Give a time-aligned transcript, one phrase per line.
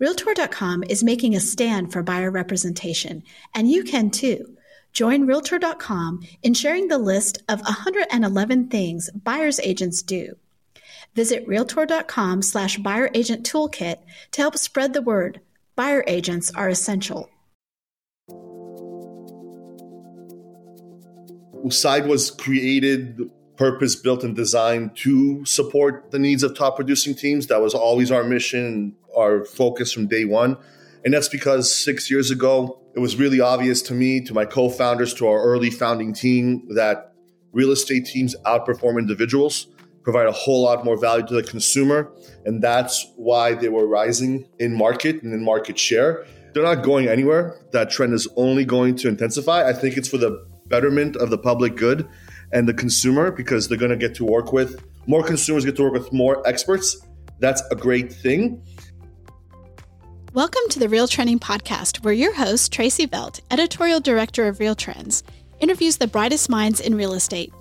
[0.00, 3.22] Realtor.com is making a stand for buyer representation,
[3.54, 4.56] and you can too.
[4.92, 10.36] Join Realtor.com in sharing the list of 111 things buyer's agents do.
[11.14, 13.98] Visit Realtor.com slash buyer agent toolkit
[14.32, 15.40] to help spread the word.
[15.76, 17.30] Buyer agents are essential.
[21.70, 27.46] Side was created, purpose built, and designed to support the needs of top producing teams.
[27.46, 30.56] That was always our mission, our focus from day one.
[31.04, 34.68] And that's because six years ago, it was really obvious to me, to my co
[34.68, 37.12] founders, to our early founding team, that
[37.52, 39.68] real estate teams outperform individuals,
[40.02, 42.12] provide a whole lot more value to the consumer.
[42.44, 46.24] And that's why they were rising in market and in market share.
[46.52, 47.60] They're not going anywhere.
[47.72, 49.68] That trend is only going to intensify.
[49.68, 52.08] I think it's for the betterment of the public good
[52.52, 55.82] and the consumer because they're going to get to work with more consumers, get to
[55.82, 56.96] work with more experts.
[57.40, 58.62] That's a great thing.
[60.34, 64.74] Welcome to the Real Trending Podcast, where your host, Tracey Velt, editorial director of Real
[64.74, 65.22] Trends,
[65.60, 67.54] interviews the brightest minds in real estate.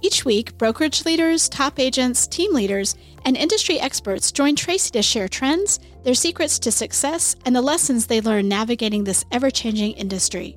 [0.00, 5.28] Each week, brokerage leaders, top agents, team leaders, and industry experts join Tracey to share
[5.28, 10.56] trends, their secrets to success, and the lessons they learn navigating this ever changing industry.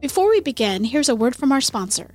[0.00, 2.10] Before we begin, here's a word from our sponsor.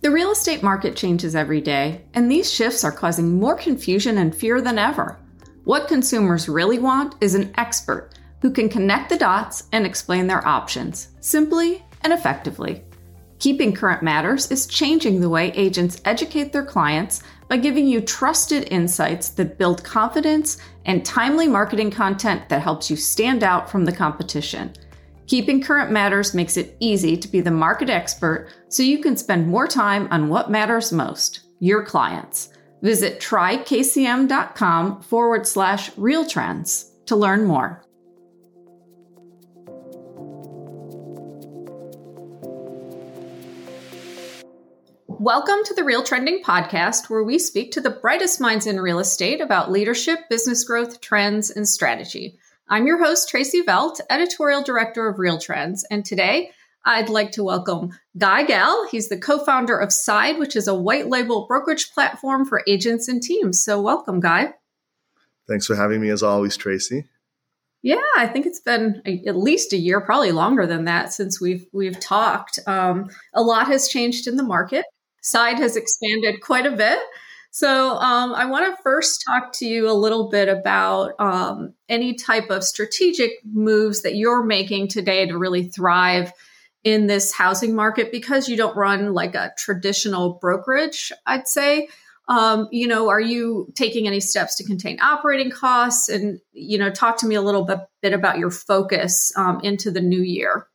[0.00, 4.34] The real estate market changes every day, and these shifts are causing more confusion and
[4.34, 5.18] fear than ever.
[5.66, 10.46] What consumers really want is an expert who can connect the dots and explain their
[10.46, 12.84] options simply and effectively.
[13.40, 18.68] Keeping Current Matters is changing the way agents educate their clients by giving you trusted
[18.70, 23.90] insights that build confidence and timely marketing content that helps you stand out from the
[23.90, 24.72] competition.
[25.26, 29.48] Keeping Current Matters makes it easy to be the market expert so you can spend
[29.48, 32.50] more time on what matters most your clients.
[32.82, 37.82] Visit trykcm.com forward slash real trends to learn more.
[45.18, 48.98] Welcome to the Real Trending Podcast, where we speak to the brightest minds in real
[48.98, 52.38] estate about leadership, business growth, trends, and strategy.
[52.68, 56.50] I'm your host, Tracey Velt, editorial director of Real Trends, and today
[56.86, 58.86] I'd like to welcome Guy Gal.
[58.88, 63.08] He's the co founder of Side, which is a white label brokerage platform for agents
[63.08, 63.62] and teams.
[63.62, 64.54] So, welcome, Guy.
[65.48, 67.04] Thanks for having me, as always, Tracey.
[67.82, 71.40] Yeah, I think it's been a, at least a year, probably longer than that, since
[71.40, 72.60] we've we've talked.
[72.68, 74.84] Um, a lot has changed in the market.
[75.22, 77.00] Side has expanded quite a bit.
[77.50, 82.14] So, um, I want to first talk to you a little bit about um, any
[82.14, 86.32] type of strategic moves that you're making today to really thrive
[86.86, 91.88] in this housing market because you don't run like a traditional brokerage, I'd say.
[92.28, 96.08] Um, you know, are you taking any steps to contain operating costs?
[96.08, 99.90] And, you know, talk to me a little bit, bit about your focus um, into
[99.90, 100.68] the new year.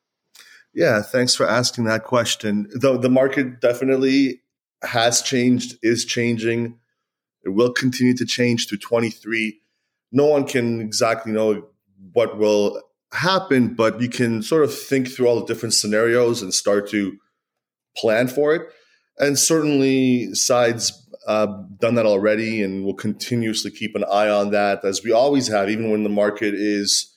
[0.74, 2.68] Yeah, thanks for asking that question.
[2.76, 4.42] Though the market definitely
[4.84, 6.78] has changed, is changing.
[7.44, 9.62] It will continue to change to 23.
[10.12, 11.70] No one can exactly know
[12.12, 12.82] what will
[13.14, 17.18] happen, but you can sort of think through all the different scenarios and start to
[17.98, 18.62] plan for it.
[19.18, 20.94] And certainly, Side's
[21.28, 21.48] uh,
[21.80, 25.70] done that already, and will continuously keep an eye on that as we always have,
[25.70, 27.14] even when the market is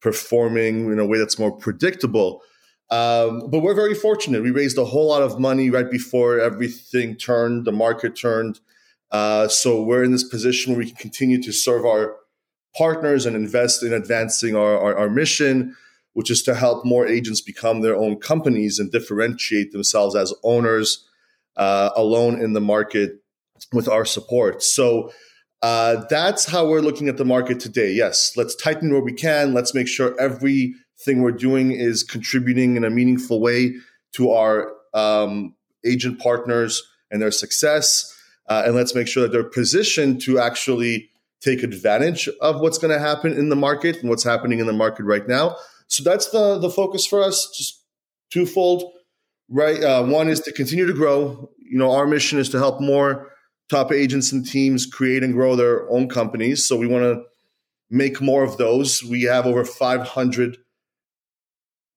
[0.00, 2.42] performing in a way that's more predictable.
[2.90, 4.42] Um, but we're very fortunate.
[4.42, 8.60] We raised a whole lot of money right before everything turned, the market turned.
[9.10, 12.16] Uh, so we're in this position where we can continue to serve our
[12.76, 15.74] partners and invest in advancing our, our, our mission,
[16.12, 21.08] which is to help more agents become their own companies and differentiate themselves as owners
[21.56, 23.22] uh, alone in the market
[23.72, 24.62] with our support.
[24.62, 25.12] So
[25.62, 27.92] uh, that's how we're looking at the market today.
[27.92, 29.54] Yes, let's tighten where we can.
[29.54, 33.74] Let's make sure everything we're doing is contributing in a meaningful way
[34.12, 35.54] to our um,
[35.84, 38.12] agent partners and their success.
[38.48, 41.10] Uh, and let's make sure that they're positioned to actually
[41.46, 44.72] take advantage of what's going to happen in the market and what's happening in the
[44.72, 45.56] market right now.
[45.86, 47.48] So that's the the focus for us.
[47.56, 47.82] Just
[48.32, 48.84] twofold,
[49.48, 49.82] right?
[49.82, 51.50] Uh, one is to continue to grow.
[51.58, 53.30] You know, our mission is to help more
[53.68, 56.66] top agents and teams create and grow their own companies.
[56.66, 57.22] So we want to
[57.90, 59.02] make more of those.
[59.02, 60.58] We have over 500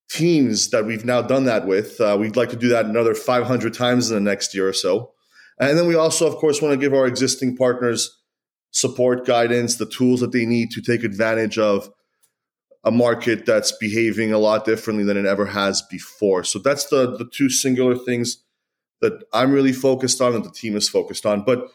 [0.10, 2.00] teams that we've now done that with.
[2.02, 5.12] Uh, we'd like to do that another 500 times in the next year or so.
[5.60, 8.19] And then we also, of course, want to give our existing partners
[8.72, 11.90] support guidance, the tools that they need to take advantage of
[12.84, 16.44] a market that's behaving a lot differently than it ever has before.
[16.44, 18.44] So that's the the two singular things
[19.02, 21.44] that I'm really focused on and the team is focused on.
[21.44, 21.68] But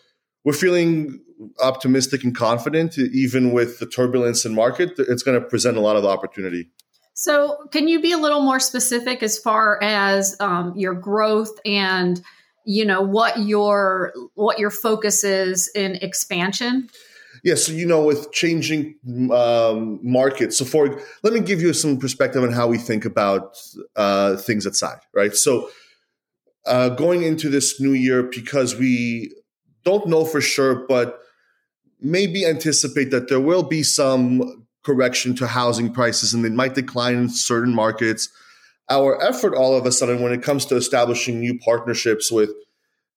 [0.44, 1.20] we're feeling
[1.61, 4.93] optimistic and confident, even with the turbulence in market.
[4.99, 6.70] It's going to present a lot of opportunity.
[7.14, 12.20] So, can you be a little more specific as far as um, your growth and
[12.64, 16.88] you know what your what your focus is in expansion?
[17.43, 18.94] Yeah, so you know, with changing
[19.31, 20.56] um, markets.
[20.56, 23.56] So, for let me give you some perspective on how we think about
[23.96, 25.34] uh, things outside right?
[25.34, 25.69] So,
[26.66, 29.34] uh, going into this new year, because we
[29.84, 31.20] don't know for sure, but
[32.00, 37.14] maybe anticipate that there will be some correction to housing prices and they might decline
[37.14, 38.28] in certain markets.
[38.90, 42.50] Our effort all of a sudden when it comes to establishing new partnerships with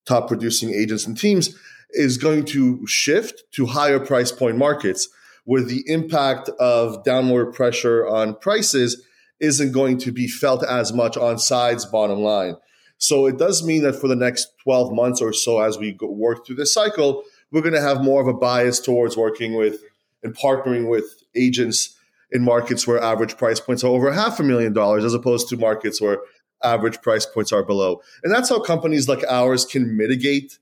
[0.05, 1.55] top producing agents and teams
[1.91, 5.09] is going to shift to higher price point markets
[5.45, 9.05] where the impact of downward pressure on prices
[9.39, 12.55] isn't going to be felt as much on Side's bottom line.
[12.97, 16.45] So it does mean that for the next 12 months or so, as we work
[16.45, 19.81] through this cycle, we're going to have more of a bias towards working with
[20.23, 21.05] and partnering with
[21.35, 21.95] agents
[22.31, 25.57] in markets where average price points are over half a million dollars as opposed to
[25.57, 26.19] markets where
[26.63, 28.01] average price points are below.
[28.23, 30.57] And that's how companies like ours can mitigate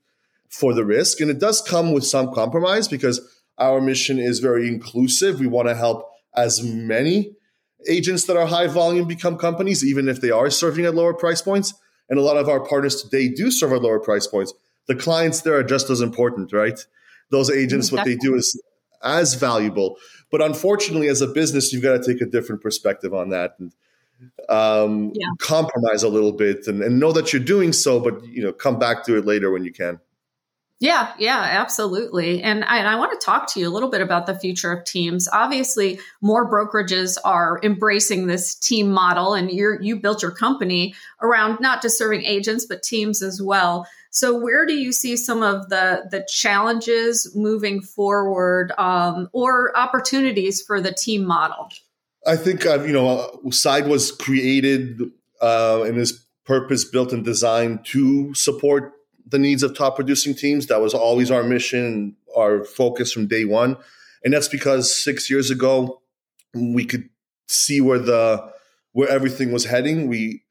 [0.48, 1.20] for the risk.
[1.20, 3.20] And it does come with some compromise because
[3.58, 5.40] our mission is very inclusive.
[5.40, 7.32] We want to help as many
[7.88, 11.42] agents that are high volume become companies, even if they are serving at lower price
[11.42, 11.74] points.
[12.08, 14.52] And a lot of our partners today do serve at lower price points.
[14.86, 16.78] The clients there are just as important, right?
[17.30, 18.60] Those agents, what they do is
[19.02, 19.96] as valuable.
[20.30, 23.72] But unfortunately, as a business, you've got to take a different perspective on that and
[24.48, 25.28] um, yeah.
[25.38, 28.78] compromise a little bit and, and know that you're doing so, but you know, come
[28.78, 30.00] back to it later when you can.
[30.78, 32.42] Yeah, yeah, absolutely.
[32.42, 34.70] And I, and I, want to talk to you a little bit about the future
[34.70, 35.26] of teams.
[35.32, 41.60] Obviously, more brokerages are embracing this team model, and you you built your company around
[41.60, 43.86] not just serving agents but teams as well.
[44.10, 50.60] So, where do you see some of the the challenges moving forward, um, or opportunities
[50.60, 51.70] for the team model?
[52.26, 55.00] I think uh, you know, Side was created
[55.40, 58.92] uh, and is purpose built and designed to support
[59.26, 60.66] the needs of top producing teams.
[60.66, 63.76] That was always our mission, our focus from day one.
[64.24, 66.00] And that's because six years ago,
[66.54, 67.08] we could
[67.48, 68.52] see where the
[68.92, 70.08] where everything was heading.
[70.08, 70.42] We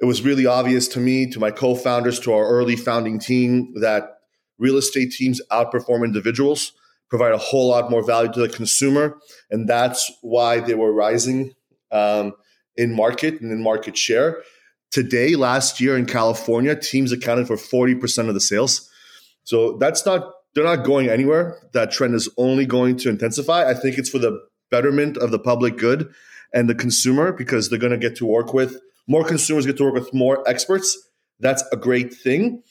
[0.00, 4.18] it was really obvious to me, to my co-founders, to our early founding team that
[4.58, 6.72] real estate teams outperform individuals,
[7.08, 9.18] provide a whole lot more value to the consumer,
[9.50, 11.54] and that's why they were rising
[11.90, 12.32] um,
[12.76, 14.42] in market and in market share.
[14.90, 18.90] Today, last year in California, teams accounted for 40% of the sales.
[19.44, 21.60] So that's not, they're not going anywhere.
[21.72, 23.68] That trend is only going to intensify.
[23.68, 24.40] I think it's for the
[24.70, 26.12] betterment of the public good
[26.52, 29.84] and the consumer because they're going to get to work with more consumers, get to
[29.84, 30.98] work with more experts.
[31.38, 32.62] That's a great thing.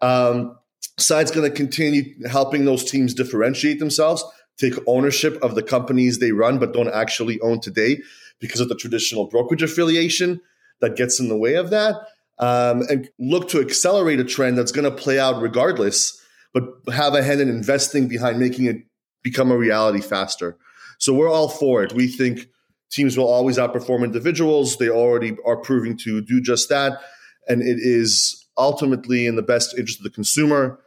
[0.00, 0.56] Um,
[0.98, 4.24] Side's going to continue helping those teams differentiate themselves,
[4.58, 8.00] take ownership of the companies they run, but don't actually own today
[8.40, 10.40] because of the traditional brokerage affiliation
[10.80, 11.96] that gets in the way of that
[12.38, 16.20] um, and look to accelerate a trend that's going to play out regardless,
[16.54, 18.76] but have a hand in investing behind making it
[19.22, 20.56] become a reality faster.
[20.98, 21.92] So we're all for it.
[21.92, 22.48] We think
[22.90, 24.76] teams will always outperform individuals.
[24.76, 27.00] They already are proving to do just that.
[27.48, 30.80] And it is ultimately in the best interest of the consumer,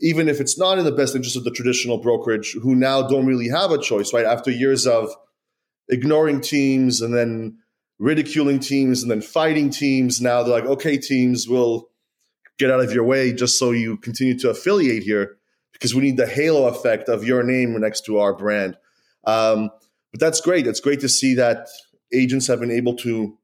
[0.00, 3.26] even if it's not in the best interest of the traditional brokerage who now don't
[3.26, 4.24] really have a choice, right?
[4.24, 5.10] After years of
[5.88, 7.58] ignoring teams and then
[7.98, 10.20] ridiculing teams and then fighting teams.
[10.20, 11.88] Now they're like, okay, teams will
[12.58, 15.36] get out of your way just so you continue to affiliate here
[15.72, 18.76] because we need the halo effect of your name next to our brand.
[19.24, 19.70] Um,
[20.12, 20.66] but that's great.
[20.66, 21.68] It's great to see that
[22.12, 23.36] agents have been able to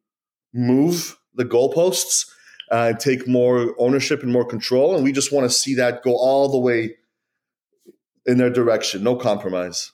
[0.55, 2.27] move the goalposts
[2.71, 4.95] uh, and take more ownership and more control.
[4.95, 6.97] And we just want to see that go all the way
[8.25, 9.93] in their direction, no compromise.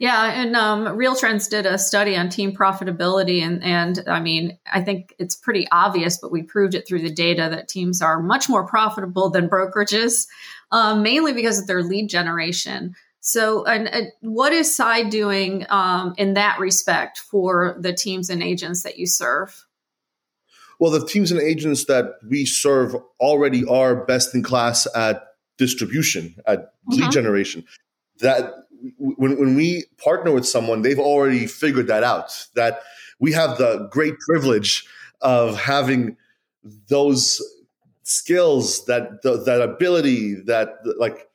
[0.00, 4.80] Yeah, and um, RealTrends did a study on team profitability, and and I mean, I
[4.80, 8.48] think it's pretty obvious, but we proved it through the data that teams are much
[8.48, 10.26] more profitable than brokerages,
[10.72, 12.94] um, mainly because of their lead generation.
[13.20, 18.42] So, and, and what is Side doing um, in that respect for the teams and
[18.42, 19.66] agents that you serve?
[20.78, 26.36] Well, the teams and agents that we serve already are best in class at distribution,
[26.46, 27.10] at lead uh-huh.
[27.10, 27.66] generation.
[28.20, 28.54] That
[28.98, 32.46] when, when we partner with someone, they've already figured that out.
[32.54, 32.80] That
[33.18, 34.86] we have the great privilege
[35.20, 36.16] of having
[36.88, 37.42] those
[38.02, 41.28] skills, that that ability, that like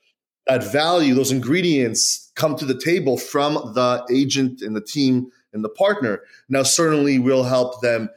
[0.46, 5.64] that value, those ingredients come to the table from the agent and the team and
[5.64, 6.22] the partner.
[6.48, 8.10] Now, certainly, we'll help them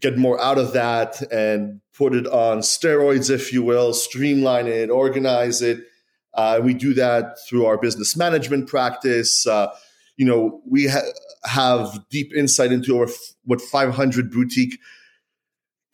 [0.00, 4.90] get more out of that and put it on steroids, if you will, streamline it,
[4.90, 5.84] organize it
[6.36, 9.46] Uh, we do that through our business management practice.
[9.46, 9.68] Uh,
[10.16, 11.00] you know, we ha-
[11.44, 13.08] have deep insight into our,
[13.44, 14.78] what 500 boutique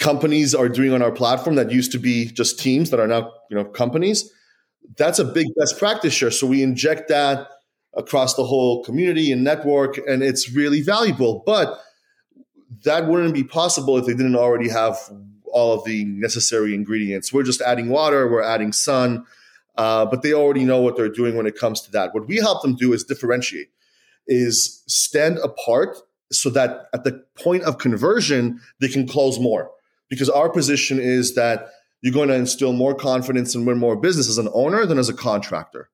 [0.03, 3.33] companies are doing on our platform that used to be just teams that are now
[3.49, 4.31] you know companies.
[4.99, 6.33] That's a big best practice share.
[6.33, 7.47] So we inject that
[7.95, 11.43] across the whole community and network, and it's really valuable.
[11.47, 11.79] But
[12.85, 14.97] that wouldn't be possible if they didn't already have
[15.45, 17.33] all of the necessary ingredients.
[17.33, 19.25] We're just adding water, we're adding sun,
[19.77, 22.15] uh, but they already know what they're doing when it comes to that.
[22.15, 23.71] What we help them do is differentiate,
[24.27, 25.97] is stand apart
[26.31, 29.71] so that at the point of conversion, they can close more.
[30.09, 31.71] Because our position is that
[32.03, 35.09] you're going to instill more confidence and win more business as an owner than as
[35.09, 35.89] a contractor.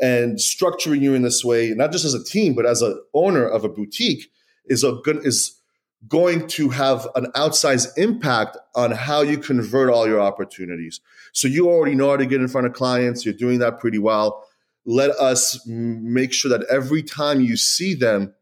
[0.00, 3.46] And structuring you in this way, not just as a team, but as an owner
[3.46, 4.30] of a boutique,
[4.66, 5.60] is a good is
[6.08, 11.00] going to have an outsized impact on how you convert all your opportunities.
[11.32, 13.24] So you already know how to get in front of clients.
[13.24, 14.44] You're doing that pretty well.
[14.84, 18.34] Let us make sure that every time you see them,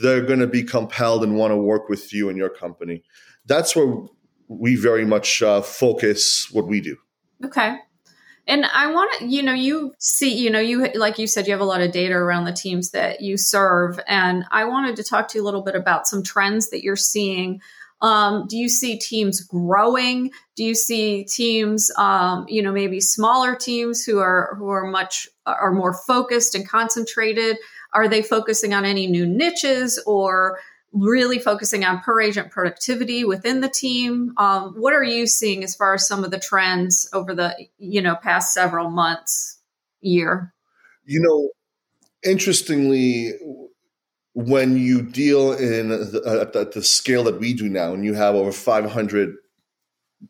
[0.00, 3.04] they're going to be compelled and want to work with you and your company.
[3.46, 3.94] That's where
[4.48, 6.96] we very much uh, focus what we do.
[7.44, 7.76] Okay.
[8.48, 11.52] And I want to, you know, you see, you know, you, like you said, you
[11.52, 14.00] have a lot of data around the teams that you serve.
[14.08, 16.96] And I wanted to talk to you a little bit about some trends that you're
[16.96, 17.60] seeing.
[18.00, 20.30] Um, do you see teams growing?
[20.56, 25.28] Do you see teams, um, you know, maybe smaller teams who are, who are much,
[25.44, 27.58] are more focused and concentrated?
[27.92, 30.58] Are they focusing on any new niches or,
[30.92, 34.32] really focusing on per agent productivity within the team.
[34.38, 38.00] Um, what are you seeing as far as some of the trends over the you
[38.00, 39.60] know past several months,
[40.00, 40.54] year?
[41.04, 43.32] You know, interestingly,
[44.34, 48.14] when you deal in the, at, the, the scale that we do now, and you
[48.14, 49.34] have over 500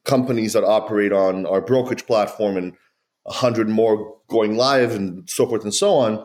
[0.04, 2.74] companies that operate on our brokerage platform and
[3.24, 6.24] 100 more going live and so forth and so on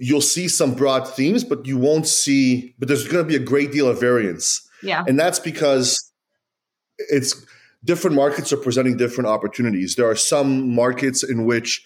[0.00, 3.46] you'll see some broad themes, but you won't see, but there's going to be a
[3.46, 4.66] great deal of variance.
[4.82, 5.04] Yeah.
[5.06, 6.10] And that's because
[6.96, 7.44] it's
[7.84, 9.96] different markets are presenting different opportunities.
[9.96, 11.84] There are some markets in which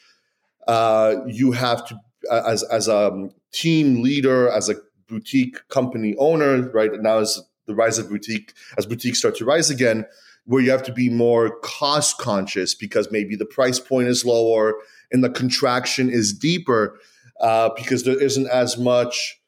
[0.69, 1.99] uh, you have to,
[2.31, 4.77] as, as a team leader, as a
[5.09, 9.71] boutique company owner, right now as the rise of boutique, as boutiques start to rise
[9.71, 10.07] again,
[10.45, 14.75] where you have to be more cost conscious because maybe the price point is lower
[15.11, 17.01] and the contraction is deeper
[17.41, 19.39] uh, because there isn't as much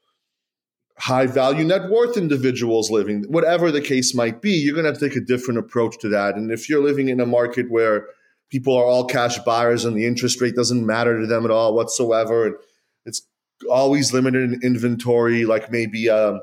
[0.99, 4.99] high value net worth individuals living, whatever the case might be, you're going to have
[4.99, 6.37] to take a different approach to that.
[6.37, 8.07] And if you're living in a market where
[8.51, 11.75] people are all cash buyers and the interest rate doesn't matter to them at all
[11.75, 12.55] whatsoever, and
[13.05, 13.27] it's
[13.71, 16.41] always limited in inventory, like maybe um,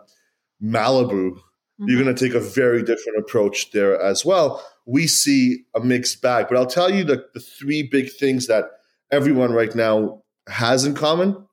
[0.62, 1.85] Malibu, mm-hmm.
[1.88, 4.63] you're going to take a very different approach there as well.
[4.85, 8.65] We see a mixed bag, but I'll tell you the, the three big things that
[9.12, 11.47] everyone right now has in common.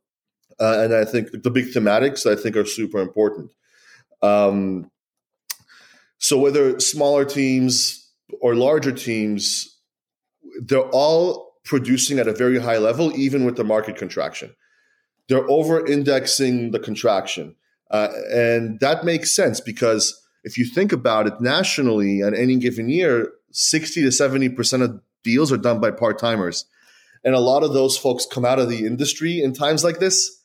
[0.59, 3.51] Uh, and I think the big thematics I think are super important.
[4.23, 4.91] Um,
[6.19, 9.79] so whether smaller teams or larger teams,
[10.63, 14.55] they're all producing at a very high level, even with the market contraction.
[15.29, 17.57] They're over indexing the contraction.
[17.91, 22.89] Uh, and that makes sense because if you think about it nationally at any given
[22.89, 26.67] year, 60 to 70% of deals are done by part timers.
[27.25, 30.41] And a lot of those folks come out of the industry in times like this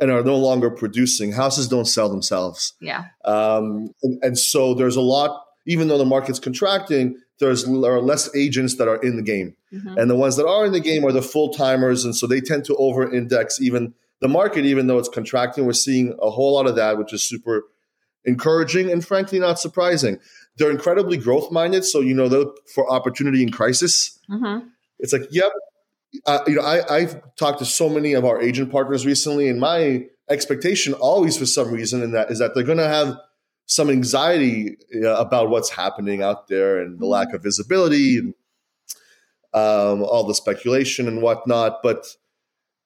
[0.00, 1.32] and are no longer producing.
[1.32, 2.74] Houses don't sell themselves.
[2.80, 3.06] Yeah.
[3.24, 8.00] Um, and, and, so there's a lot, even though the market's contracting, there's there are
[8.00, 9.56] less agents that are in the game.
[9.72, 9.98] Mm-hmm.
[9.98, 12.04] And the ones that are in the game are the full timers.
[12.04, 15.66] And so they tend to over index even the market, even though it's contracting.
[15.66, 17.64] We're seeing a whole lot of that, which is super
[18.24, 20.18] encouraging and frankly not surprising.
[20.56, 21.84] They're incredibly growth minded.
[21.84, 24.18] So, you know, they're for opportunity in crisis.
[24.28, 24.66] Mm-hmm.
[24.98, 25.52] It's like, yep,
[26.26, 29.60] uh, you know, I, I've talked to so many of our agent partners recently, and
[29.60, 33.16] my expectation always, for some reason, in that is that they're going to have
[33.66, 38.34] some anxiety uh, about what's happening out there and the lack of visibility and
[39.52, 41.82] um, all the speculation and whatnot.
[41.82, 42.06] But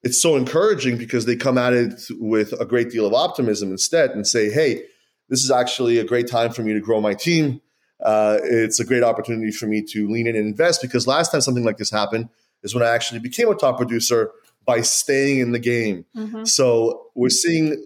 [0.03, 4.11] it's so encouraging because they come at it with a great deal of optimism instead
[4.11, 4.83] and say, "Hey,
[5.29, 7.61] this is actually a great time for me to grow my team.
[8.03, 11.39] Uh, it's a great opportunity for me to lean in and invest." Because last time
[11.39, 12.27] something like this happened
[12.63, 14.31] is when I actually became a top producer
[14.65, 16.05] by staying in the game.
[16.15, 16.45] Mm-hmm.
[16.45, 17.83] So we're seeing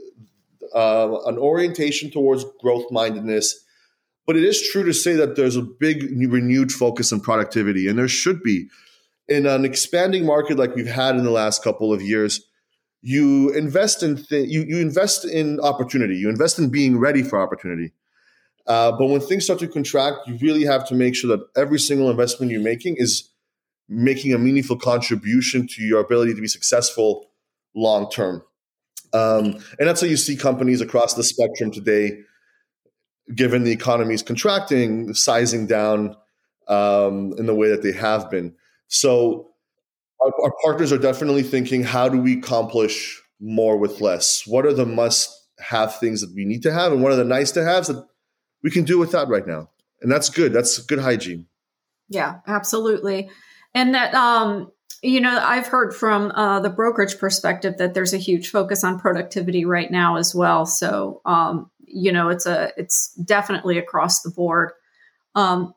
[0.73, 3.63] uh, an orientation towards growth mindedness.
[4.25, 7.97] But it is true to say that there's a big renewed focus on productivity, and
[7.97, 8.67] there should be.
[9.29, 12.41] In an expanding market like we've had in the last couple of years,
[13.01, 16.15] you invest in th- you, you invest in opportunity.
[16.15, 17.93] You invest in being ready for opportunity.
[18.65, 21.79] Uh, but when things start to contract, you really have to make sure that every
[21.79, 23.29] single investment you're making is
[23.89, 27.29] making a meaningful contribution to your ability to be successful
[27.75, 28.43] long term.
[29.13, 32.19] Um, and that's how you see companies across the spectrum today,
[33.33, 36.15] given the economy is contracting, sizing down
[36.67, 38.53] um, in the way that they have been.
[38.87, 39.51] So
[40.21, 44.43] our, our partners are definitely thinking, how do we accomplish more with less?
[44.45, 47.23] What are the must have things that we need to have, and what are the
[47.23, 48.05] nice to haves that
[48.63, 49.69] we can do without right now?
[50.01, 50.53] And that's good.
[50.53, 51.47] That's good hygiene.
[52.09, 53.29] Yeah, absolutely.
[53.77, 54.71] And that, um,
[55.03, 58.99] you know, I've heard from uh, the brokerage perspective that there's a huge focus on
[58.99, 60.65] productivity right now as well.
[60.65, 64.71] So, um, you know, it's a it's definitely across the board.
[65.35, 65.75] Um,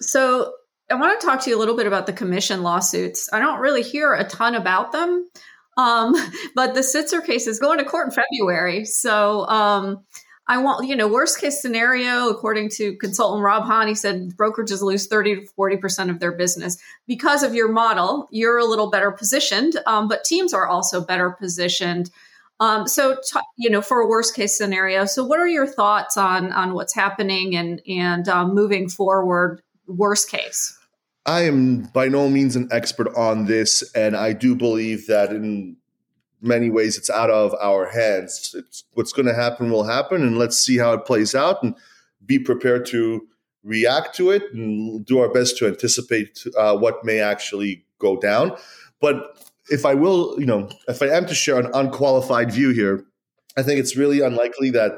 [0.00, 0.52] so,
[0.88, 3.28] I want to talk to you a little bit about the commission lawsuits.
[3.32, 5.28] I don't really hear a ton about them,
[5.76, 6.14] um,
[6.54, 8.84] but the Sitzer case is going to court in February.
[8.84, 10.04] So, um,
[10.50, 14.82] I want, you know, worst case scenario, according to consultant Rob Hahn, he said brokerages
[14.82, 16.76] lose 30 to 40% of their business.
[17.06, 21.30] Because of your model, you're a little better positioned, um, but teams are also better
[21.30, 22.10] positioned.
[22.58, 25.04] Um, so, t- you know, for a worst case scenario.
[25.04, 29.62] So, what are your thoughts on on what's happening and and um, moving forward?
[29.86, 30.76] Worst case.
[31.26, 35.76] I am by no means an expert on this, and I do believe that in
[36.40, 38.54] many ways it's out of our hands.
[38.56, 41.74] It's, what's going to happen will happen, and let's see how it plays out and
[42.24, 43.26] be prepared to
[43.62, 48.56] react to it and do our best to anticipate uh, what may actually go down.
[49.00, 49.36] But
[49.70, 53.04] if I will, you know, if I am to share an unqualified view here,
[53.56, 54.92] I think it's really unlikely that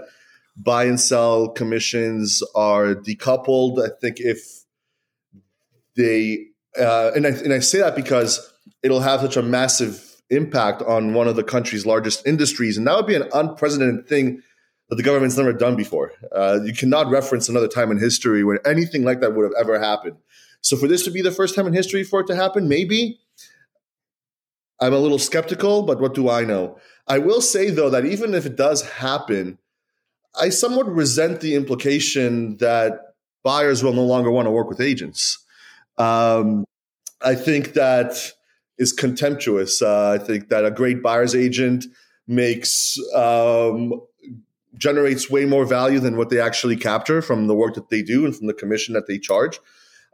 [0.57, 3.85] buy and sell commissions are decoupled.
[3.85, 4.65] I think if
[5.97, 6.47] they,
[6.79, 11.15] uh, and I, and I say that because it'll have such a massive impact on
[11.15, 12.77] one of the country's largest industries.
[12.77, 14.43] And that would be an unprecedented thing
[14.89, 16.13] that the government's never done before.
[16.33, 19.79] Uh, you cannot reference another time in history where anything like that would have ever
[19.79, 20.17] happened.
[20.61, 23.21] So for this to be the first time in history for it to happen, maybe
[24.81, 26.79] I'm a little skeptical, but what do I know?
[27.07, 29.59] I will say though that even if it does happen,
[30.41, 35.39] I somewhat resent the implication that buyers will no longer want to work with agents.
[35.99, 36.65] Um,
[37.21, 38.33] I think that
[38.83, 39.81] is contemptuous.
[39.81, 41.87] Uh, I think that a great buyer's agent
[42.27, 44.01] makes um,
[44.77, 48.25] generates way more value than what they actually capture from the work that they do
[48.25, 49.61] and from the commission that they charge.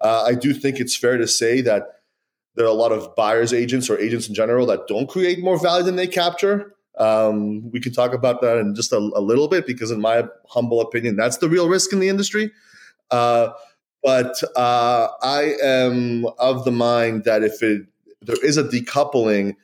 [0.00, 1.82] Uh, I do think it's fair to say that
[2.54, 5.58] there are a lot of buyers agents or agents in general that don't create more
[5.58, 6.74] value than they capture.
[6.98, 10.24] Um, we can talk about that in just a, a, little bit because, in my
[10.48, 12.50] humble opinion, that's the real risk in the industry.
[13.12, 13.50] Uh,
[14.02, 17.86] but uh, I am of the mind that if it
[18.22, 19.56] there is a decoupling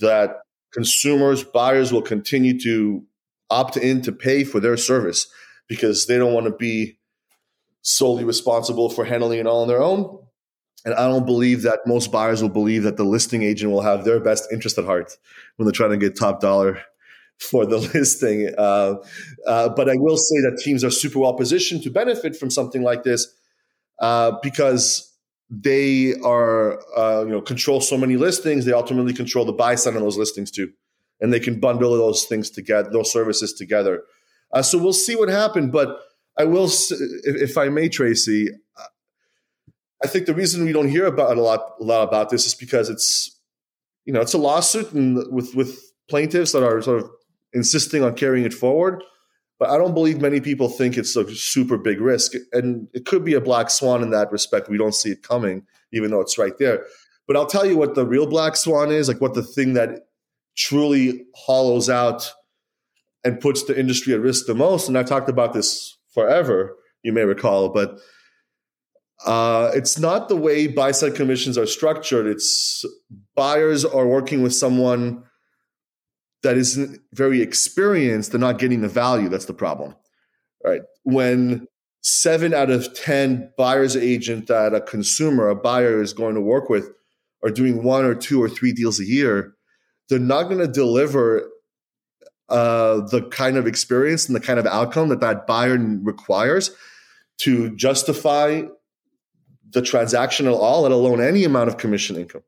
[0.00, 0.38] that
[0.72, 3.04] consumers, buyers will continue to
[3.50, 5.26] opt in to pay for their service
[5.68, 6.98] because they don't want to be
[7.82, 10.18] solely responsible for handling it all on their own.
[10.84, 14.04] And I don't believe that most buyers will believe that the listing agent will have
[14.04, 15.16] their best interest at heart
[15.56, 16.82] when they're trying to get top dollar
[17.38, 18.52] for the listing.
[18.58, 18.96] Uh,
[19.46, 22.82] uh, but I will say that teams are super well positioned to benefit from something
[22.82, 23.26] like this
[24.00, 25.13] uh, because
[25.50, 29.94] they are uh, you know control so many listings they ultimately control the buy side
[29.96, 30.72] on those listings too.
[31.20, 34.02] And they can bundle those things together those services together.
[34.52, 35.98] Uh, so we'll see what happens but
[36.38, 38.48] i will if, if, i may tracy
[40.02, 42.54] i think the reason we don't hear about a lot a lot about this is
[42.54, 43.40] because it's
[44.04, 45.78] you know it's a lawsuit and with with
[46.08, 47.10] plaintiffs that are sort of
[47.52, 49.02] insisting on carrying it forward
[49.58, 52.32] but I don't believe many people think it's a super big risk.
[52.52, 54.68] And it could be a black swan in that respect.
[54.68, 56.84] We don't see it coming, even though it's right there.
[57.26, 60.08] But I'll tell you what the real black swan is like what the thing that
[60.56, 62.32] truly hollows out
[63.24, 64.88] and puts the industry at risk the most.
[64.88, 67.98] And I've talked about this forever, you may recall, but
[69.24, 72.26] uh, it's not the way buy side commissions are structured.
[72.26, 72.84] It's
[73.34, 75.24] buyers are working with someone
[76.44, 79.28] that isn't very experienced, they're not getting the value.
[79.28, 79.96] That's the problem.
[80.64, 80.82] Right.
[81.02, 81.66] When
[82.02, 86.68] seven out of 10 buyer's agent that a consumer, a buyer is going to work
[86.68, 86.90] with
[87.42, 89.54] are doing one or two or three deals a year,
[90.08, 91.50] they're not going to deliver
[92.48, 96.70] uh, the kind of experience and the kind of outcome that that buyer requires
[97.38, 98.62] to justify
[99.70, 102.42] the transaction at all, let alone any amount of commission income.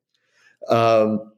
[0.68, 1.32] Um,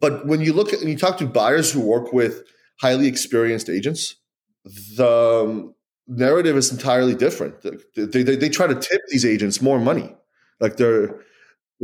[0.00, 2.44] but when you look at and you talk to buyers who work with
[2.80, 4.16] highly experienced agents,
[4.96, 5.74] the um,
[6.06, 7.62] narrative is entirely different.
[7.96, 10.14] They, they, they try to tip these agents more money.
[10.60, 11.20] Like they're,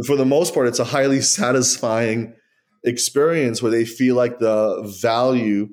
[0.06, 2.34] for the most part, it's a highly satisfying
[2.82, 5.70] experience where they feel like the value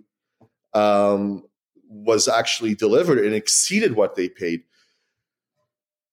[0.74, 1.44] um,
[1.89, 4.63] was actually delivered and exceeded what they paid.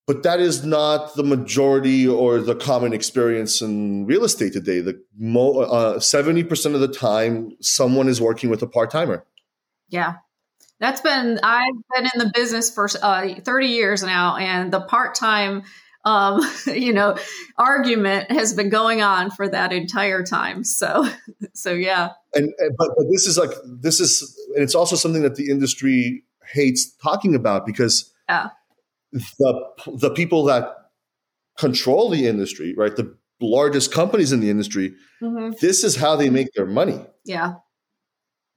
[0.09, 4.81] But that is not the majority or the common experience in real estate today.
[4.81, 4.99] The
[5.39, 9.27] uh, seventy percent of the time, someone is working with a part timer.
[9.91, 10.15] Yeah,
[10.81, 15.15] that's been I've been in the business for uh, thirty years now, and the part
[15.15, 15.63] time.
[16.05, 17.19] Um, you know,
[17.59, 20.65] argument has been going on for that entire time.
[20.65, 21.07] So,
[21.53, 22.13] so yeah.
[22.35, 24.23] And, and but, but this is like this is,
[24.55, 28.51] and it's also something that the industry hates talking about because yeah
[29.13, 30.69] the the people that
[31.59, 32.95] control the industry, right?
[32.95, 35.53] The largest companies in the industry, mm-hmm.
[35.61, 37.01] this is how they make their money.
[37.25, 37.55] Yeah.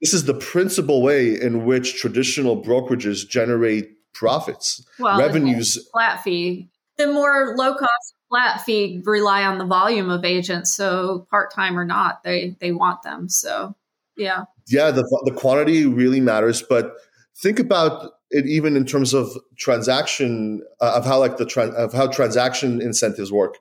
[0.00, 5.78] This is the principal way in which traditional brokerages generate profits, well, revenues.
[5.92, 6.70] Flat fee.
[6.98, 10.74] The more low cost flat fee rely on the volume of agents.
[10.74, 13.28] So part time or not, they they want them.
[13.28, 13.76] So
[14.16, 14.44] yeah.
[14.68, 16.94] Yeah, the the quantity really matters, but
[17.40, 21.92] think about it even in terms of transaction uh, of how like the tra- of
[21.92, 23.58] how transaction incentives work.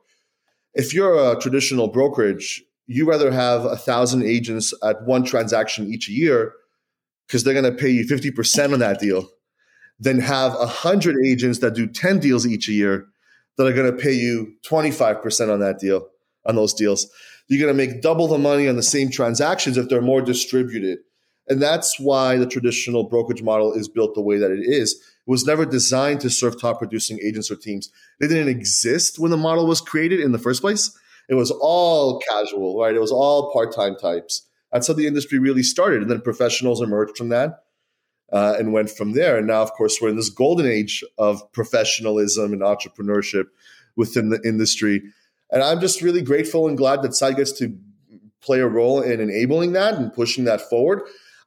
[0.73, 6.09] If you're a traditional brokerage, you rather have a thousand agents at one transaction each
[6.09, 6.53] year
[7.27, 9.29] because they're going to pay you fifty percent on that deal,
[9.99, 13.05] than have a hundred agents that do ten deals each year
[13.57, 16.07] that are going to pay you twenty five percent on that deal
[16.45, 17.07] on those deals.
[17.47, 20.99] You're going to make double the money on the same transactions if they're more distributed.
[21.51, 24.93] And that's why the traditional brokerage model is built the way that it is.
[24.93, 27.91] It was never designed to serve top producing agents or teams.
[28.21, 30.97] They didn't exist when the model was created in the first place.
[31.27, 32.95] It was all casual, right?
[32.95, 34.47] It was all part time types.
[34.71, 36.01] That's how the industry really started.
[36.01, 37.65] And then professionals emerged from that
[38.31, 39.37] uh, and went from there.
[39.37, 43.47] And now, of course, we're in this golden age of professionalism and entrepreneurship
[43.97, 45.03] within the industry.
[45.49, 47.77] And I'm just really grateful and glad that Side gets to
[48.39, 51.01] play a role in enabling that and pushing that forward.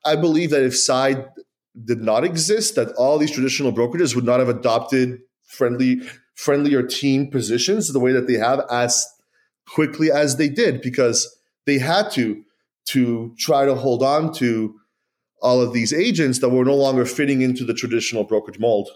[0.05, 1.27] I believe that if Side
[1.85, 6.01] did not exist, that all these traditional brokerages would not have adopted friendly,
[6.35, 9.07] friendlier team positions the way that they have as
[9.67, 11.37] quickly as they did because
[11.67, 12.45] they had to
[12.87, 14.79] to try to hold on to
[15.41, 18.91] all of these agents that were no longer fitting into the traditional brokerage mold.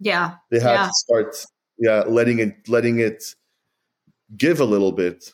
[0.00, 0.34] Yeah.
[0.50, 0.86] They had yeah.
[0.86, 1.36] to start
[1.78, 3.22] yeah, letting it letting it
[4.36, 5.30] give a little bit.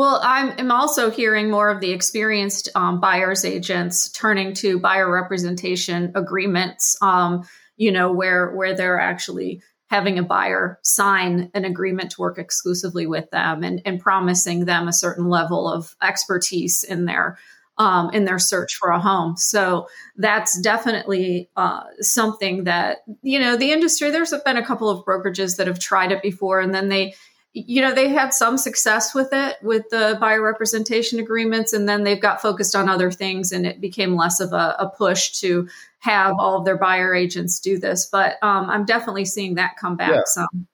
[0.00, 5.12] Well, I'm, I'm, also hearing more of the experienced um, buyers agents turning to buyer
[5.12, 6.96] representation agreements.
[7.02, 12.38] Um, you know, where where they're actually having a buyer sign an agreement to work
[12.38, 17.36] exclusively with them and, and promising them a certain level of expertise in their
[17.76, 19.36] um, in their search for a home.
[19.36, 19.86] So
[20.16, 24.10] that's definitely uh, something that you know the industry.
[24.10, 27.16] There's been a couple of brokerages that have tried it before, and then they
[27.52, 32.04] you know, they had some success with it with the buyer representation agreements, and then
[32.04, 35.68] they've got focused on other things, and it became less of a, a push to
[35.98, 38.06] have all of their buyer agents do this.
[38.06, 40.22] But um, I'm definitely seeing that come back yeah.
[40.26, 40.68] some.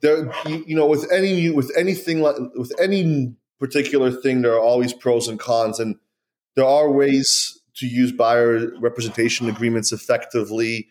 [0.00, 4.60] There, you know, with any new with anything like with any particular thing, there are
[4.60, 5.94] always pros and cons, and
[6.56, 10.88] there are ways to use buyer representation agreements effectively.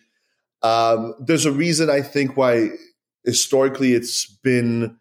[0.61, 2.69] Um, there's a reason I think why
[3.25, 4.97] historically it's been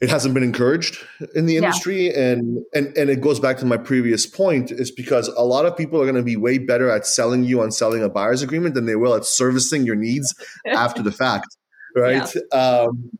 [0.00, 2.30] it hasn't been encouraged in the industry yeah.
[2.30, 5.76] and and and it goes back to my previous point is because a lot of
[5.76, 8.74] people are going to be way better at selling you on selling a buyer's agreement
[8.74, 10.34] than they will at servicing your needs
[10.68, 11.56] after the fact
[11.96, 12.58] right yeah.
[12.58, 13.10] um,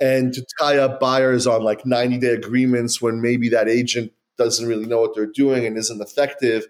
[0.00, 4.66] and to tie up buyers on like 90 day agreements when maybe that agent doesn't
[4.66, 6.66] really know what they're doing and isn't effective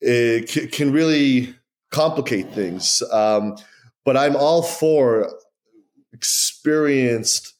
[0.00, 1.54] it c- can really
[1.90, 3.56] complicate things um,
[4.04, 5.30] but I'm all for
[6.12, 7.54] experienced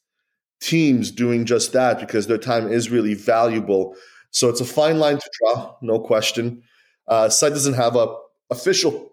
[0.60, 3.94] teams doing just that because their time is really valuable.
[4.30, 6.62] So it's a fine line to draw, no question.
[7.06, 8.14] Uh, Side doesn't have a
[8.50, 9.12] official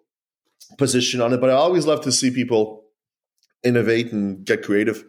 [0.77, 2.83] position on it, but I always love to see people
[3.63, 5.05] innovate and get creative.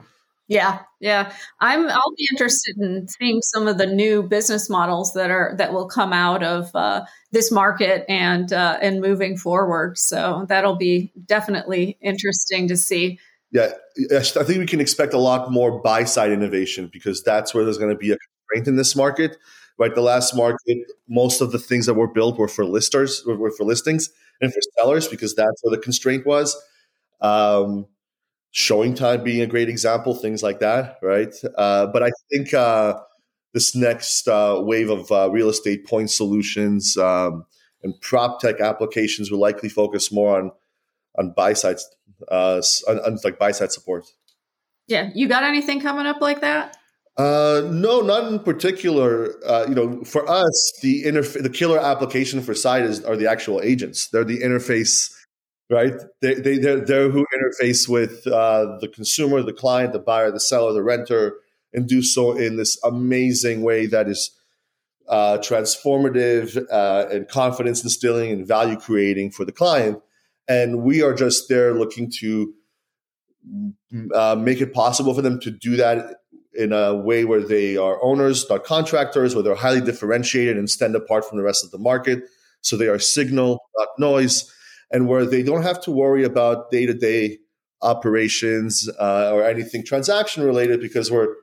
[0.49, 1.33] Yeah, yeah.
[1.61, 1.89] I'm.
[1.89, 5.89] I'll be interested in seeing some of the new business models that are that will
[5.89, 9.99] come out of uh, this market and uh, and moving forward.
[9.99, 13.19] So that'll be definitely interesting to see.
[13.51, 13.73] Yeah,
[14.13, 17.79] I think we can expect a lot more buy side innovation because that's where there's
[17.79, 19.37] going to be a constraint in this market.
[19.79, 23.51] Right, the last market, most of the things that were built were for listers, were
[23.51, 24.09] for listings
[24.41, 26.57] and for sellers because that's where the constraint was.
[27.21, 27.87] Um,
[28.55, 31.35] ShowingTime being a great example, things like that, right?
[31.57, 32.99] Uh, but I think uh,
[33.53, 37.45] this next uh, wave of uh, real estate point solutions um,
[37.83, 40.53] and prop tech applications will likely focus more on
[41.19, 41.89] on buy sides,
[42.31, 44.07] uh, on, on, like buy Side support.
[44.87, 46.77] Yeah, you got anything coming up like that?
[47.17, 49.35] Uh, no, not in particular.
[49.47, 53.27] Uh, you know, for us, the interf- the killer application for side is are the
[53.27, 54.09] actual agents.
[54.09, 55.11] They're the interface
[55.71, 55.95] right?
[56.21, 60.41] They, they, they're, they're who interface with uh, the consumer, the client, the buyer, the
[60.41, 61.37] seller, the renter,
[61.73, 64.31] and do so in this amazing way that is
[65.09, 70.01] uh, transformative uh, and confidence instilling and value creating for the client.
[70.49, 72.55] And we are just there looking to
[74.15, 76.17] uh, make it possible for them to do that
[76.55, 80.97] in a way where they are owners, not contractors, where they're highly differentiated and stand
[80.97, 82.25] apart from the rest of the market.
[82.63, 84.51] So they are signal, not noise,
[84.91, 87.39] and where they don't have to worry about day to day
[87.83, 91.35] operations uh, or anything transaction related because we're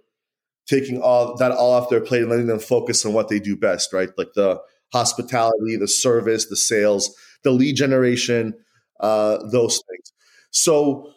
[0.67, 3.56] taking all that all off their plate and letting them focus on what they do
[3.56, 4.10] best, right?
[4.17, 4.60] Like the
[4.91, 8.53] hospitality, the service, the sales, the lead generation,
[8.99, 10.13] uh, those things.
[10.51, 11.12] So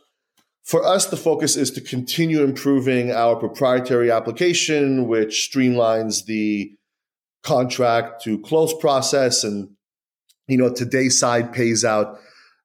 [0.64, 6.72] for us, the focus is to continue improving our proprietary application, which streamlines the
[7.44, 9.44] contract to close process.
[9.44, 9.75] And,
[10.48, 12.18] you know, today's Side pays out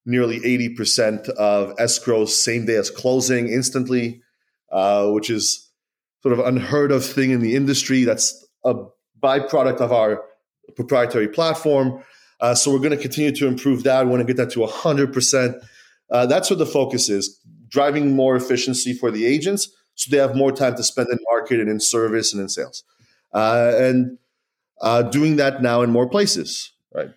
[0.05, 4.21] nearly 80% of escrows same day as closing instantly,
[4.71, 5.69] uh, which is
[6.23, 8.03] sort of unheard of thing in the industry.
[8.03, 8.75] That's a
[9.21, 10.23] byproduct of our
[10.75, 12.03] proprietary platform.
[12.39, 14.05] Uh, so we're going to continue to improve that.
[14.05, 15.61] We want to get that to 100%.
[16.09, 20.35] Uh, that's what the focus is driving more efficiency for the agents so they have
[20.35, 22.83] more time to spend in market and in service and in sales.
[23.33, 24.17] Uh, and
[24.81, 27.09] uh, doing that now in more places, right?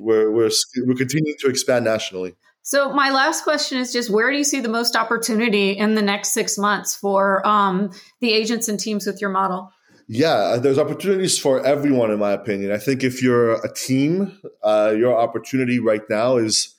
[0.00, 0.50] We're, we're,
[0.86, 2.34] we're continuing to expand nationally.
[2.62, 6.02] So my last question is just where do you see the most opportunity in the
[6.02, 9.72] next six months for um, the agents and teams with your model?
[10.08, 12.72] Yeah, there's opportunities for everyone, in my opinion.
[12.72, 16.74] I think if you're a team, uh, your opportunity right now is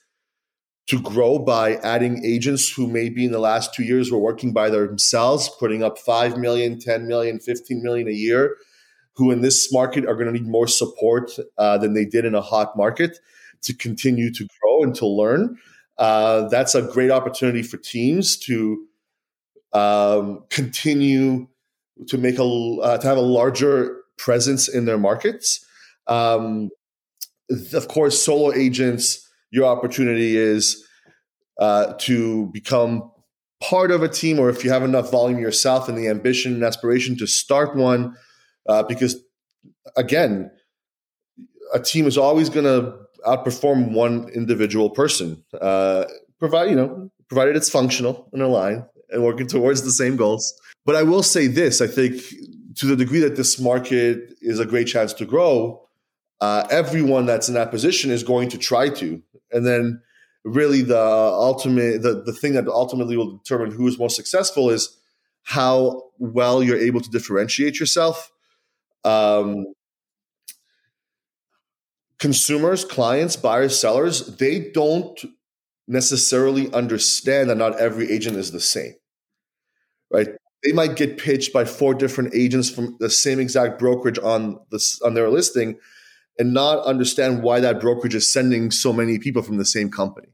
[0.88, 4.68] to grow by adding agents who maybe in the last two years were working by
[4.68, 8.56] themselves, putting up 5 million, 10 million, 15 million a year,
[9.14, 12.34] who in this market are going to need more support uh, than they did in
[12.34, 13.18] a hot market
[13.62, 15.56] to continue to grow and to learn.
[15.98, 18.86] Uh, that's a great opportunity for teams to
[19.72, 21.46] um, continue
[22.08, 25.64] to make a uh, to have a larger presence in their markets.
[26.06, 26.70] Um,
[27.72, 30.84] of course, solo agents your opportunity is
[31.60, 33.10] uh, to become
[33.62, 36.64] part of a team, or if you have enough volume yourself and the ambition and
[36.64, 38.16] aspiration to start one,
[38.66, 39.16] uh, because
[39.96, 40.50] again,
[41.74, 42.96] a team is always going to
[43.26, 46.04] outperform one individual person, uh,
[46.38, 50.54] provide you know, provided it's functional and aligned and working towards the same goals.
[50.84, 52.22] But I will say this: I think
[52.76, 55.86] to the degree that this market is a great chance to grow,
[56.40, 59.22] uh, everyone that's in that position is going to try to
[59.52, 60.02] and then
[60.44, 64.98] really the ultimate the, the thing that ultimately will determine who is most successful is
[65.44, 68.31] how well you're able to differentiate yourself
[69.04, 69.66] um,
[72.18, 75.24] consumers clients buyers sellers they don't
[75.88, 78.94] necessarily understand that not every agent is the same
[80.10, 80.28] right
[80.62, 85.00] they might get pitched by four different agents from the same exact brokerage on this
[85.02, 85.76] on their listing
[86.38, 90.28] and not understand why that brokerage is sending so many people from the same company.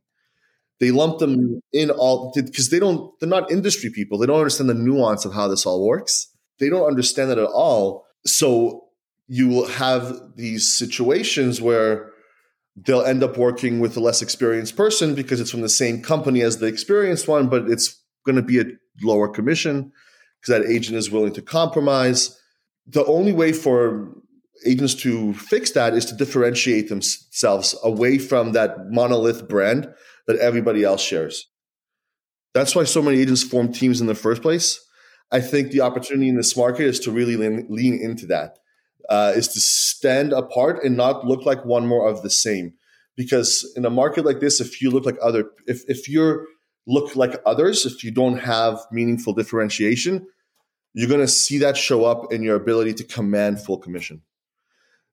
[0.80, 4.16] They lump them in all because they don't, they're not industry people.
[4.16, 6.28] They don't understand the nuance of how this all works.
[6.60, 8.06] They don't understand that at all.
[8.26, 8.88] So
[9.26, 12.12] you will have these situations where
[12.76, 16.42] they'll end up working with a less experienced person because it's from the same company
[16.42, 18.64] as the experienced one, but it's going to be a
[19.02, 19.92] lower commission
[20.40, 22.38] because that agent is willing to compromise.
[22.86, 24.14] The only way for
[24.66, 29.88] agents to fix that is to differentiate themselves away from that monolith brand
[30.26, 31.48] that everybody else shares.
[32.54, 34.80] That's why so many agents form teams in the first place.
[35.30, 38.58] I think the opportunity in this market is to really lean, lean into that,
[39.08, 42.74] uh, is to stand apart and not look like one more of the same.
[43.16, 46.46] Because in a market like this, if you look like other, if if you
[46.86, 50.26] look like others, if you don't have meaningful differentiation,
[50.94, 54.22] you're going to see that show up in your ability to command full commission.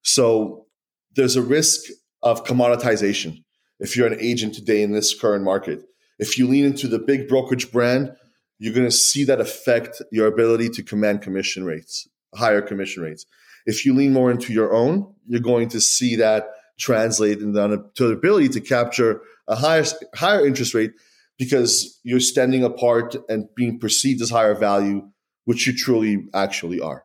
[0.03, 0.67] So
[1.15, 1.89] there's a risk
[2.21, 3.43] of commoditization
[3.79, 5.83] if you're an agent today in this current market.
[6.17, 8.15] If you lean into the big brokerage brand,
[8.59, 13.25] you're going to see that affect your ability to command commission rates, higher commission rates.
[13.65, 16.47] If you lean more into your own, you're going to see that
[16.79, 17.53] translate into
[17.97, 19.83] the ability to capture a higher
[20.15, 20.91] higher interest rate
[21.37, 25.09] because you're standing apart and being perceived as higher value,
[25.45, 27.03] which you truly actually are.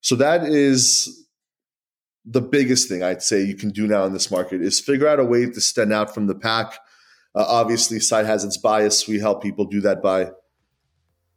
[0.00, 1.26] So that is
[2.24, 5.20] the biggest thing I'd say you can do now in this market is figure out
[5.20, 6.74] a way to stand out from the pack.
[7.34, 9.08] Uh, obviously, Side has its bias.
[9.08, 10.30] We help people do that by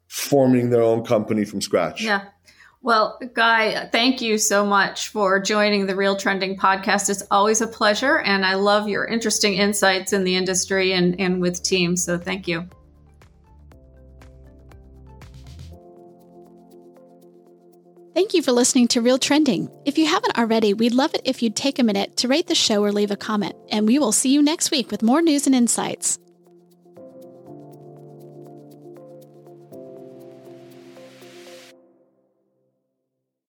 [0.07, 2.03] forming their own company from scratch.
[2.03, 2.25] Yeah.
[2.81, 7.09] Well, Guy, thank you so much for joining the Real Trending podcast.
[7.09, 11.41] It's always a pleasure, and I love your interesting insights in the industry and, and
[11.41, 12.05] with teams.
[12.05, 12.69] So thank you.
[18.13, 19.69] Thank you for listening to Real Trending.
[19.85, 22.55] If you haven't already, we'd love it if you'd take a minute to rate the
[22.55, 25.45] show or leave a comment, and we will see you next week with more news
[25.45, 26.17] and insights.